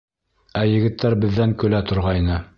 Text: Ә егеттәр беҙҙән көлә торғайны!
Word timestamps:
Ә 0.61 0.63
егеттәр 0.69 1.17
беҙҙән 1.27 1.55
көлә 1.65 1.87
торғайны! 1.93 2.45